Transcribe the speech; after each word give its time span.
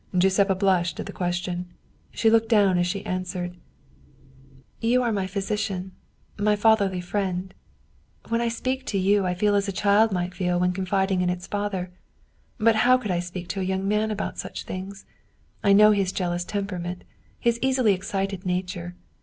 Giuseppa 0.17 0.55
blushed 0.55 0.99
at 0.99 1.05
the 1.05 1.13
question. 1.13 1.67
She 2.11 2.31
looked 2.31 2.49
down 2.49 2.79
as 2.79 2.87
she 2.87 3.05
answered:" 3.05 3.55
You 4.91 5.03
are 5.03 5.11
my 5.11 5.27
physician, 5.27 5.91
my 6.39 6.55
fatherly 6.55 7.01
friend. 7.01 7.53
When 8.29 8.41
I 8.41 8.47
speak 8.47 8.83
to 8.87 8.97
you 8.97 9.27
I 9.27 9.35
feel 9.35 9.53
as 9.53 9.67
a 9.67 9.71
child 9.71 10.11
might 10.11 10.33
feel 10.33 10.59
when 10.59 10.73
con 10.73 10.87
fiding 10.87 11.21
in 11.21 11.29
its 11.29 11.45
father. 11.45 11.91
But 12.57 12.77
how 12.77 12.97
could 12.97 13.11
I 13.11 13.19
speak 13.19 13.47
to 13.49 13.59
a 13.59 13.63
young 13.69 13.87
man 13.87 14.09
about 14.09 14.39
such 14.39 14.63
things? 14.63 15.05
I 15.63 15.71
know 15.71 15.91
his 15.91 16.11
jealous 16.11 16.43
temperament, 16.45 17.03
his 17.39 17.59
easily 17.61 17.93
excited 17.93 18.43
nature. 18.43 18.95